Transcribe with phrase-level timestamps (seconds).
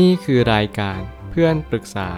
[0.00, 2.10] นี่คือรายการเพื่อนปรึกษา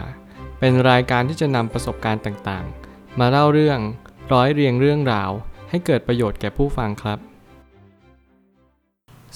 [0.59, 3.79] เป็นรายการที่จะนำประสบการณ์ต่างๆ มาเล่าเรื่อง
[4.33, 5.31] ร้อยเรียงเรื่องราว
[5.71, 7.19] ให้เกิดประโยชน์แก่ผู้ฟังครับ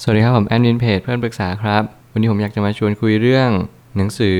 [0.01, 3.49] สวัสดีครับผมแอดมินเพจเพื่อนปรึกษาครับ วันนี้ผมอยากจะมาชวนคุยเรื่อง
[3.97, 4.39] หนังสือ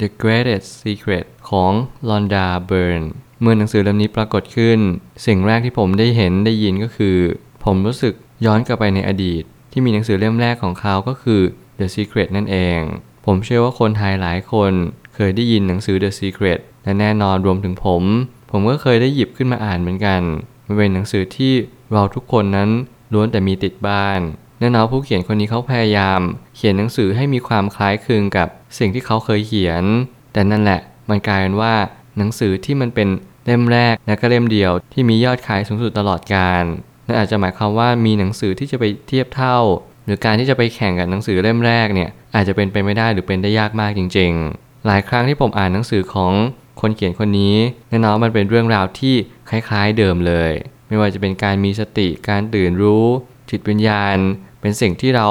[0.00, 1.72] The Greatest Secret ของ
[2.08, 3.06] Londa Byrne
[3.40, 4.78] เมื่อหนังสือเล่มนี้ปรากฏขึ้น
[5.26, 7.18] สิ่งแรกที่ผมได้เห็นได้ยินก็คือ
[7.64, 8.14] ผมรู้สึก
[8.46, 11.42] ย้อนกลับไปในอดีต ที่มีหนังสือเล่มแรกของเขาก็คือ
[11.78, 12.80] The Secret นั่นเอง
[13.26, 14.72] ผมเชื่อว่าคนไทยหลายคน
[15.14, 18.02] เคยได้ยินหนังสือ The Secret และแน่นอนรวมถึงผม
[18.50, 20.22] ผมก็เคยได้หยิบขึ้นมาอ่านเหมือนกัน
[20.66, 21.52] มันเป็นหนังสือที่
[21.92, 22.70] เราทุกคนนั้น
[23.12, 24.20] ล้วนแต่มีติดบ้าน
[24.60, 26.20] แน่นอนผู้เขียนคนนี้เขาพยายาม
[26.56, 29.84] เขียนหนังสือให้มีความคล้ายคลึงกับสิ่งที่เขาเคยเขียน
[30.32, 31.74] แต่นั่นแหละมันกลายเป็นว่า
[32.16, 33.08] หนังสือที่มันเป็น
[33.44, 36.64] เล่มแรกและก็เล่มเดียวที่มียอดขายสูงสุดตลอดกาล
[37.06, 39.58] นั่นอาจจะหมายความว่ามีหนังสือที่จะไปเทียบเท่า
[40.06, 46.32] หรือการที่จะไปแข่งกับหนังสือเล่มแรกเนี่ยอาจจะเป็นไปไม่ได้หรือเป็นได้ยากมากจริง ๆ หลายครั้งที่ผมอ่านหนังสือของ
[46.80, 47.56] คนเขียนคนนี้
[47.88, 49.14] แน่นอนมันเป็นเรื่องราวที่
[49.50, 50.52] คล้ายๆเดิมเลย
[50.88, 53.06] ไม่ว่าจะเป็นการมีสติการตื่นรู้
[53.50, 54.16] จิตวิญญาณ
[54.60, 55.28] เป็นสิ่งที่เรา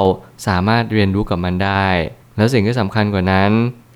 [0.48, 1.88] สามารถเรียนรู้กับมันได้
[2.38, 3.52] แล้วสิ่งที่สำคัญกว่านั้น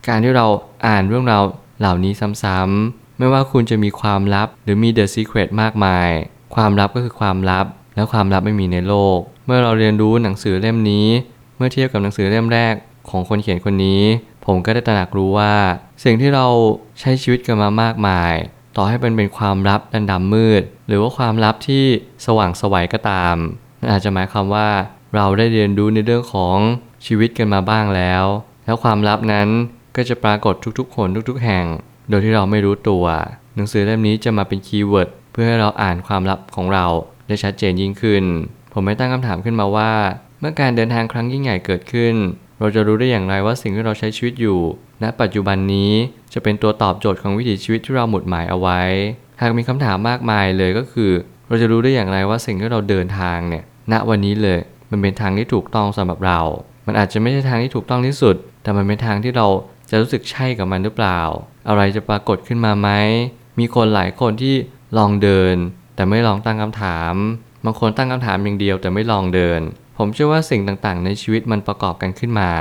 [0.07, 0.45] การที่เรา
[0.87, 1.43] อ่านเรื่องราว
[1.79, 6.09] เหล่านี้ซ้ำๆไม่ว่าคุณจะมีความลับหรือมี The Secret มากมาย
[6.55, 7.65] ความลับก็คือความลับ
[7.95, 11.07] และความลับไม่มีในโลก เมื่อเราเรียนรู้หนังสือเล่มนี้
[11.57, 12.73] เมื่อเทียบกับหนังสือเล่มแรก
[13.09, 14.01] ของคนเขียนคนนี้
[14.45, 15.53] ผมก็ได้ตระหนักรู้ว่า
[16.03, 16.47] สิ่งที่เรา
[16.99, 18.33] ใช้ชีวิตกันมามากมาย
[18.75, 21.85] ต่อให้เป็นเป็นความลับดันดำมืด หรือว่าความลับที่
[22.25, 23.35] สว่างสวัยก็ตาม
[23.79, 24.69] นั่นอาจจะหมายความว่า
[25.15, 26.57] เราได้เรียนรู้ในเรื่องของ
[27.05, 28.23] ชีวิตกันมาบ้างแล้ว
[28.65, 29.47] แล้วความลับนั้น
[29.95, 31.65] ก็จะปรากฏทุกๆคนทุกๆ แห่ง
[32.09, 33.05] โดยที่เราไม่รู้ตัว
[33.55, 36.85] หนังสือเล่มนี้จะมาเป็น keyword เพื่อให้เราอ่านความลับของเรา
[37.27, 38.23] ได้ชัดเจนยิ่งขึ้น
[38.73, 39.93] ผมได้ตั้งคำถามขึ้นมาว่า
[40.39, 42.15] เมื่อการเดินทางครั้งยิ่งใหญ่เกิดขึ้น
[42.59, 44.59] เราจะรู้ได้อย่างไรว่าสิ่งที่เราใช้ชีวิตอยู่
[45.03, 45.91] ณ ปัจจุบันนี้
[46.33, 48.81] จะเป็นตัวตอบโจทย์ของวิถีชีวิตที่เราหมุดหมายเอาไว้
[49.41, 51.11] หากมีคำถามมากมายเลยก็คือ
[51.47, 54.59] เราจะรู้ได้อย่างไรว่าสิ่งที่เราเดินทางเนี่ย ณ วันนี้เลย
[54.91, 56.39] มันเป็นทางที่ถูกต้องสำหรับเรา
[56.87, 59.47] มันอาจจะไม่ใช่ทางที่ถูกต้องที่สุด แต่มันเป็นทางที่เรา
[59.89, 61.21] จะรู้สึกใช่กับมันหรือเปล่า
[61.67, 62.89] อะไรจะปรากฏขึ้นมาไหม
[63.59, 64.55] มีคนหลายคนที่
[64.97, 65.55] ลองเดิน
[65.95, 67.13] แต่ไม่ลองตั้งคำถาม
[67.65, 69.61] บางคนตั้งคำถามอย่างเดียวแต่ไม่ลองเดิน
[69.97, 72.51] ผมเชื่อว่าสิ่งต่างๆ ในชีวิตมันประกอบกันขึ้นมา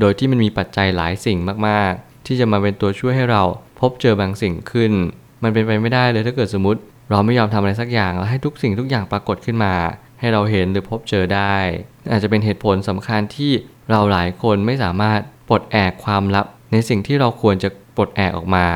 [0.00, 1.38] โดยที่มันมีปัจจัยหลายสิ่ง
[1.68, 3.42] มากๆ ที่จะมาเป็นตัวช่วยให้เรา
[3.80, 4.92] พบเจอบางสิ่งขึ้น
[5.42, 9.74] มันเป็นไปไม่ได้เลยถ้าเกิดสมมติ เราไม่ยอมทำอะไรสักอย่างแล้วให้ทุกสิ่งทุกอย่างปรากฏขึ้นมา
[10.20, 11.56] ให้เราเห็นหรือพบเจอได้
[12.12, 13.52] อาจจะเป็นเหตุผลสำคัญที่
[13.90, 18.66] เราหลายคนไม่สามารถปลดแอกความลับ ในสิ่งที่เราควรจะปลดแอกออกมา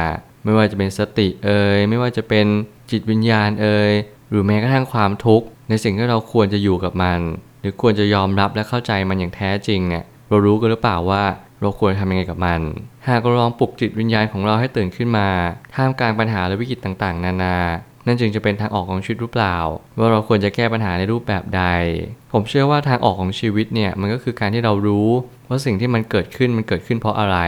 [0.45, 2.47] ไม่ว่าจะเป็นสติเอ่ยไม่ว่าจะเป็น
[2.91, 3.93] จิตวิญญาณเอ่ย
[4.31, 7.21] หรือแม้กระทั่งความทุกข์ ในสิ่งที่เราควรจะอยู่กับมัน
[7.61, 11.23] หรือควรจะยอมรับและเข้าใจมันอย่างแท้จริงเนี่ยเรารู้กันหรือเปล่าว่า
[11.61, 12.61] เราควรทำยังไงกับมัน
[13.09, 15.29] หากเราลองปลุกจิตวิญญาณของเราให้ตื่นขึ้นมา
[15.75, 17.57] ท่ามกลางปัญหาและวิกฤตต่างๆ นานา
[18.07, 19.57] นั่นจึงจะเป็นทางออกของชีวิตหรือเปล่า
[19.99, 21.65] ว่าเราควรจะแก้ปัญหาในรูปแบบใด
[22.33, 25.09] ผมเชื่อว่าทางออกของชีวิตเนี่ยมันก็คือการที่เรารู้
[25.49, 27.39] ว่าสิ่งที่มันเกิดขึ้นมันเกิดขึ้นเพราะอะไร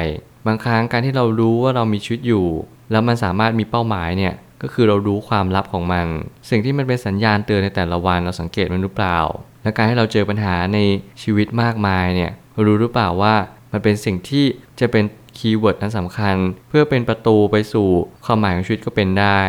[0.46, 2.46] บางครั้งการที่เรารู้ว่าเรามีชีวิตอยู่
[2.90, 6.06] แล้วมันสามารถมีเป้าหมายเนี่ย ก็คือเรารู้ความลับของมัน
[6.50, 9.18] สิ่งที่มันเป็นสัญญาณเตือนในแต่ละวันเราสังเกตมันหรือเปล่า
[9.62, 10.78] และการให้เราเจอปัญหาใน
[11.22, 13.34] ชีวิตมากมายเนี่ยเรารู้หรือเปล่าว่า
[13.72, 14.44] มันเป็นสิ่งที่
[14.80, 15.04] จะเป็น
[15.38, 16.36] คีย์เวิร์ดนั้นสำคัญ
[16.68, 17.88] เพื่อเป็นประตูไปสู่
[18.24, 19.40] ความหมายของชีวิตก็เป็นได้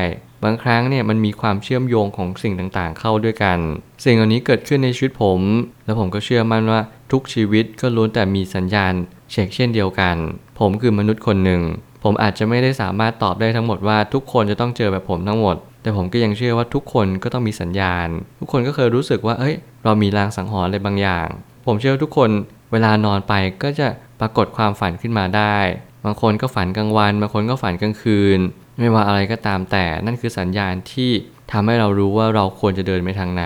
[0.43, 3.59] บางครั้งเนี่ยมันมีความเชื่อมโยงของสิ่งต่างๆ เข้าด้วยกัน
[4.03, 5.39] สิ่งเหล่านี้เกิดขึ้นในชีวิตผม
[5.85, 8.93] และผมก็เชื่อมั่นว่าทุกชีวิตก็ล้วนแต่มีสัญญาณ
[9.31, 10.15] เช็คเช่นเดียวกัน
[10.59, 11.61] ผมคือมนุษย์คนหนึ่ง
[12.03, 18.07] ผมอาจจะไม่ได้สามารถตอบได้ทั้งหมดว่าทุกคนจะต้องเจอแบบผมทั้งหมด แต่ผมก็ยังเชื่อว่าทุกคนก็ต้องมีสัญญาณ
[18.39, 21.27] ทุกคนก็เคยรู้สึกว่าเอ้ย เรามีลางสังหรณ์อะไรบางอย่าง
[21.65, 22.29] ผมเชื่อทุกคน
[22.71, 23.87] เวลานอนไปก็จะ
[24.19, 25.57] ปรากฏความฝันขึ้นมาได้
[26.05, 28.39] บางคนก็ฝันกลางวันบางคนก็ฝันกลางคืน
[28.79, 31.11] ไม่ว่าอะไรก็ตามแต่นั่นคือสัญญาณที่
[31.51, 33.45] ทำให้เรารู้ว่าเราควรจะเดินไปทางไหน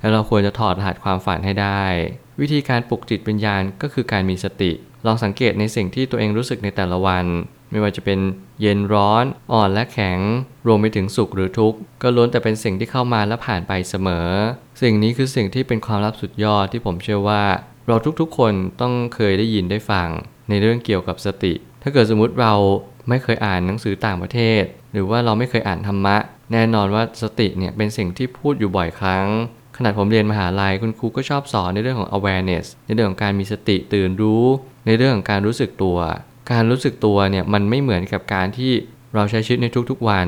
[0.00, 1.84] และเราควรจะถอดรหัสความฝันให้ได้
[2.40, 4.72] วิธีการปลุกจิตวิญญาณก็คือการมีสติ
[5.06, 7.26] ลองสังเกตในสิ่งที่ตัวเองรู้สึกในแต่ละวัน
[7.76, 8.20] ไม่ว่าจะเป็น
[8.60, 10.18] เย็นร้อน อ่อนและแข็ง
[10.66, 14.28] รวมไปถึงสุขหรือทุกข์ ก็ล้วนแต่เป็นสิ่งที่เข้ามาและผ่านไปเสมอ
[14.82, 17.44] สิ่งนี้คือสิ่งที่เป็นความลับสุดยอดที่ผมเชื่อว่า
[17.88, 20.08] เราทุกๆคนต้องเคยได้ยินได้ฟัง
[20.48, 21.52] ในเรื่องเกี่ยวกับสติ
[21.82, 22.54] ถ้าเกิดสมมุติเรา
[23.08, 24.62] ไม่เคยอ่านหนังสือต่างประเทศ
[24.92, 26.16] หรือว่าเราไม่เคยอ่านธรรมะ
[26.52, 29.26] แน่นอนว่าสติเนี่ยเป็นสิ่งที่พูดอยู่บ่อยครั้ง
[29.76, 34.44] ขนาดผมเรียนมหาลัยคุณครูก็ชอบสอนในเรื่องของ awareness ในเรื่องของการมีสติตื่นรู้
[34.86, 35.98] ในเรื่องของการรู้สึกตัว
[36.50, 38.72] การรู้สึกตัวเนี่ยมันไม่เหมือนกับการที่
[39.14, 40.26] เราใช้ชีวิตในทุกๆวัน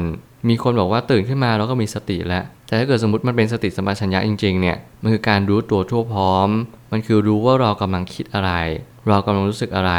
[0.49, 6.49] มีคนบอกว่าตื่นขึ้นมาแล้วก็มีสติแล้ว แต่ถ้าเกิดสมมติมันเป็นสติสัมปชัญญะจริงๆเนี่ย มันคือการรู้ตัวทั่วพร้อม
[6.93, 8.53] มันคือรู้ว่าเรากำลังคิดอะไร
[9.09, 9.93] เรากำลังรู้สึกอะไร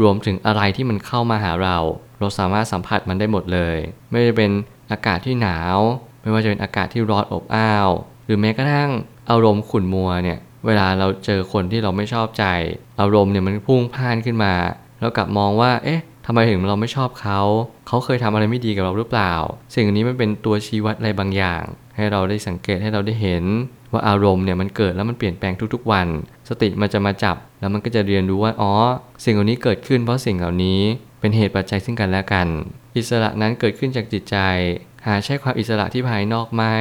[0.00, 1.76] รวมถึงอะไรที่มันเข้ามาหาเรา
[2.18, 3.76] เราสามารถสัมผัสมันได้หมดเลย
[4.10, 4.50] ไม่ว่าจะเป็น
[4.90, 5.78] อากาศที่หนาว
[6.22, 7.88] ไม่ว่าจะเป็นอากาศที่ร้อนอบอ้าว
[8.24, 8.90] หรือแม้กระทั่ง
[9.30, 12.44] อารมณ์ขุ่นมัวเนี่ย เวลาเราเจอคนที่เราไม่ชอบใจ
[13.00, 14.52] อารมณ์เนี่ยมันพุ่งพ่านขึ้นมา
[15.00, 17.40] เรากลับมองว่า เอ๊ะทำไมถึงเราไม่ชอบเขา
[17.86, 19.32] เขาเคยทำอะไรไม่ดีกับเราหรือเปล่า
[19.74, 21.62] สิ่งนี้มันเป็นตัวชี้วัดอะไรบางอย่าง
[21.96, 23.44] ให้เราได้สังเกตให้เราได้เห็น
[23.92, 26.06] ว่าอารมณ์เนี่ยมันเกิดแล้วมันเปลี่ยนแปลงทุกๆวัน
[26.48, 28.72] สติมันจะมาจับแล้วมันก็จะเรียนรู้ว่า อ๋อ
[29.24, 30.80] สิ่งเหล่านี้เกิดขึ้นเพราะสิ่งเหล่านี้
[31.20, 32.48] เป็นเหตุปัจจัยซึ่งกันและกัน
[32.96, 34.36] อิสระนั้นเกิดขึ้นจากจิตใจ
[35.06, 36.76] หาใช่ความอิสระที่ภายนอกไม่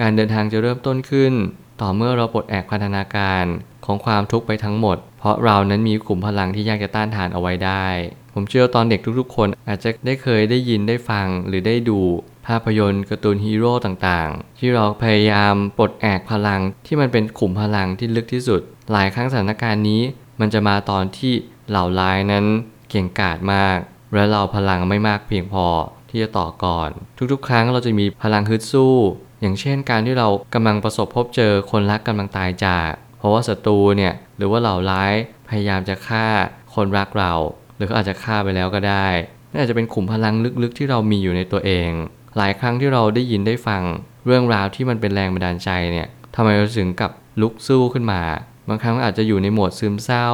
[0.00, 1.32] การเดินทางจะเริ่มต้นขึ้น
[1.80, 3.44] ต่อเมื่อเราปลดแอกพันธนาการ
[3.86, 7.86] ของความทุกข์ไปทั้งหมด เพราะเรานั้นมีกลุ่มพลังที่ยากจะต้านทานเอาไว้ได้
[8.34, 12.00] ผมเชื่อตอนเด็กทุกๆ คนอาจจะได้เคยได้ยินได้ฟังหรือได้ดู
[12.46, 18.60] ภาพยนตร์การ์ตูนฮีโร่ต่างๆ ที่เราพยายามปลดแอกพลังที่มันเป็นขุมพลังที่ลึกที่สุด
[18.92, 20.02] หลายครั้งสถานการณ์นี้
[20.40, 21.32] มันจะมาตอนที่
[21.68, 22.44] เหล่าร้ายนั้น
[22.90, 23.78] เก่งกาจมาก
[24.14, 25.66] และเราพลังไม่มากเพียงพอ
[26.08, 26.90] ที่จะต่อก่อน
[27.32, 28.94] ทุกๆ ครั้งเราจะมีพลังฮึดสู้
[29.40, 32.90] อย่างเช่นการที่เรากำลังประสบพบเจอคนรักกำลังตายจาก
[33.24, 35.12] ราะว่าศัตรูเนี่ยหรือว่าเหล่าร้าย
[35.48, 36.26] พยายามจะฆ่า
[36.74, 37.32] คนรักเรา
[37.76, 39.06] หรือเขาอาจจะฆ่าไปแล้วก็ได้
[39.50, 41.90] นั่อาจจะเป็นขุมพลังลึกๆที่เรามีอยู่ในตัวเอง
[42.36, 43.82] หลายครั้งที่เราได้ยินได้ฟัง
[44.26, 47.10] เรื่องราวที่มันเป็นแรงบันดาลใจเนี่ยทำไมเราถึงกับ
[47.40, 48.22] ลุกสู้ขึ้นมา
[48.68, 50.28] บางครั้งอาจจะอยู่ในโหมดซึมเศร้า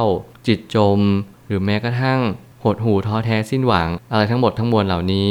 [0.47, 0.99] จิตจม
[1.47, 2.19] หรือแม้กระทั่ง
[2.63, 5.29] หดหู่ท้อแท้สิ้นหวัง อะไรทั้งหมดทั้งมวลเหล่านี้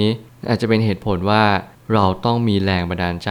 [0.48, 1.44] อาจจะเป็นเหตุผลว่า
[1.94, 3.30] เราต้องมีแรงบันดาลใจ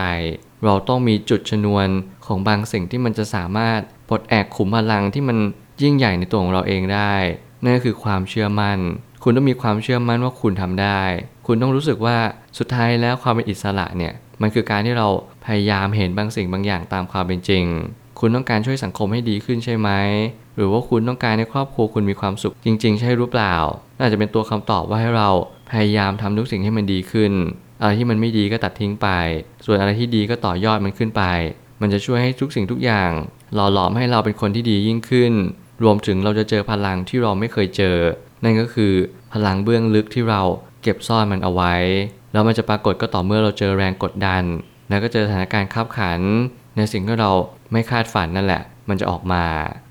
[0.66, 1.88] เราต้องมีจุดชนวน
[2.26, 3.80] ของบางสิ่งที่มันจะสามารถ
[4.10, 5.38] ปลดแอกขุมพลังที่มัน
[5.82, 7.14] ยิ่งใหญ่ในตัวของเราเองได้
[7.64, 8.80] นั่นก็คือความเชื่อมัน่น
[9.24, 11.02] คุณต้องมีความเชื่อมั่นว่าคุณทำได้
[11.48, 12.18] คุณต้องรู้สึกว่า
[12.58, 15.08] สุดท้ายแล้วความเป็นอิสระเนี่ย มันคือการที่เรา
[15.46, 17.66] พยายามเห็นบางสิ่งบางอย่างตามความเป็นจริง
[18.20, 19.90] คุณต้องการช่วยสังคมให้ดีขึ้นใช่ไหม
[20.56, 23.56] หรือว่าคุณต้องการให้ครอบครัวคุณมีความสุขจริง ๆ ใช่หรือเปล่า
[24.00, 25.30] น่าจะเป็นตัวคำตอบว่าให้เรา
[25.72, 27.32] พยายามทำทุกสิ่งให้มันดีขึ้น
[27.82, 29.08] อะไรที่มันไม่ดีก็ตัดทิ้งไป
[29.66, 31.24] ส่วนอะไรที่ดีก็ต่อยอดมันขึ้นไป
[31.82, 33.12] มันจะช่วยให้ทุกสิ่งทุกอย่าง
[33.54, 35.34] หล่อหลอมให้เราเป็นคนที่ดียิ่งขึ้น
[35.84, 37.98] รวมถึงเราจะเจอพลังที่เราไม่เคยเจอ
[38.44, 38.94] นั่นก็คือ
[39.34, 40.42] พลังเบื้องลึกที่เรา
[40.82, 41.76] เก็บซ่อนมันเอาไว้
[42.32, 44.44] แล้วมันจะปรากฏก็ต่อเมื่อเราเจอแรงกดดัน
[44.90, 46.22] แล้วก็เจอสถานการณ์ขับขัน
[46.78, 47.32] ในสิ่งที่เรา
[47.72, 49.46] ไม่คาดฝันนั่นแหละ มันจะออกมา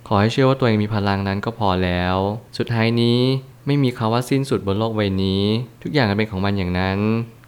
[0.08, 2.16] ขอให้เชื่อว่าตัวเองมีพลังนั้นก็พอแล้ว
[2.58, 3.20] สุดท้ายนี้
[3.66, 5.42] ไม่มีคาว่าสิ้นสุดบนโลกใบนี้
[5.82, 6.98] ทุกอย่างมันเป็นของมันอย่างนั้น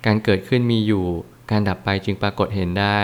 [0.06, 1.06] การเกิดขึ้นมีอยู่
[1.50, 3.00] การดับไปจึงปรากฏเห็นได้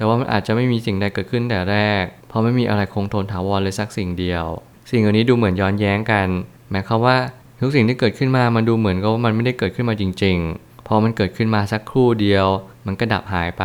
[0.00, 4.44] แต่ว่ามันอาจจะไม่มีสิ่งใดเกิดขึ้นแต่แรก เพราะไม่มีอะไรคงทนถาวรเลยสักสิ่งเดียว
[4.90, 6.28] สิ่งเหล่านี้ดูเหมือนย้อนแย้งกัน
[6.70, 7.16] หมายความว่า
[7.60, 12.46] ทุกสิ่งที่เกิดขึ้นมา มันดูเหมือนกับว่ามันไม่ได้เกิดขึ้นมาจริง ๆ พอมันเกิดขึ้นมาสักครู่เดียว
[12.86, 13.64] มันก็ดับหายไป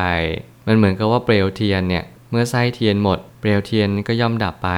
[0.67, 4.69] มันเหมือนกับว่าเปลวเทียนเนี่ย เมื่อไส้เทียนหมด เปลวเทียนก็ย่อมดับไป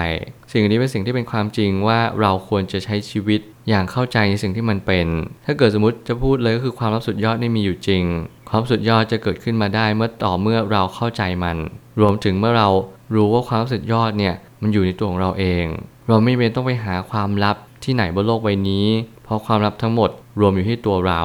[0.51, 3.39] สิ่งนี้เป็นสิ่งที่เป็นความจริงว่าเราควรจะใช้ชีวิต
[3.69, 5.07] อย่างเข้าใจในสิ่งที่มันเป็น
[5.45, 8.03] ถ้าเกิดสมมติจะพูดเลยก็คือความรับสุดยอดนี่มีอยู่จริง
[8.49, 11.57] ความสุดยอดจะเกิดขึ้นมาได้เมื่อต่อเมื่อเราเข้าใจมัน
[11.99, 12.69] รวมถึงเมื่อเรา
[13.15, 15.65] รู้ว่าความสุดยอดเนี่ยมันอยู่ในตัวของเราเอง
[16.07, 18.87] เราไม่เป็นต้องไปหาความลับที่ไหนบนโลกใบนี้
[19.23, 20.09] เพราะความลับทั้งหมด
[20.39, 21.21] รวมอยู่ที่ตัวเรา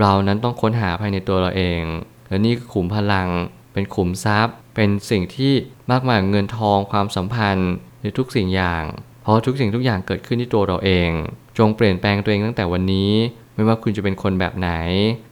[0.00, 1.82] เรานั้นต้องค้นหาภายในตัวเราเอง
[2.28, 3.28] และนี่คือขุมพลัง
[3.72, 5.52] เป็นขุมทรัพย์ เป็นสิ่งที่
[5.90, 8.84] มากมายเงินทองความสัมพันธ์หรือทุกสิ่งอย่าง
[9.22, 11.10] เพราะทุกสิ่งทุกอย่างเกิดขึ้นที่ตัวเราเอง
[11.58, 13.12] จงเปลี่ยนแปลงตัวเองตั้งแต่วันนี้
[13.54, 14.70] ไม่ว่าคุณจะเป็นคนแบบไหน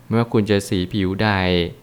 [0.06, 1.30] ไม่ว่าคุณจะสีผิวใด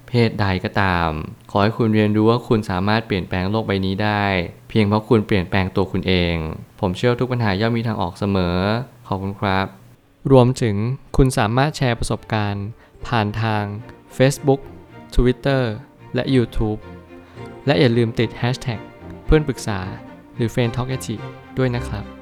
[0.08, 1.10] เพศใดก็ตาม
[1.52, 4.26] ขอให้คุณเรียนรู้ว่าคุณสามารถเปลี่ยนแปลงโลกใบนี้ได้
[4.70, 6.36] เพียงเพราะคุณเปลี่ยนแปลงตัวคุณเอง
[6.80, 8.58] ผมเชื่อทุกปัญหาย่อมมีทางออกเสมอ
[9.08, 9.66] ขอบคุณครับ
[10.32, 10.76] รวมถึง
[11.18, 12.66] คุณสามารถแชร์ประสบการณ์
[13.08, 13.64] ผ่านทาง
[14.18, 14.62] Facebook
[15.16, 15.64] Twitter
[16.16, 16.80] และ YouTube
[17.66, 18.80] และอย่าลืมติด Hashtag
[19.26, 19.80] เพื่อนปรึกษา
[20.36, 20.90] หรือ f r ร e n d t a l k
[21.58, 22.17] ด้วยนะครับ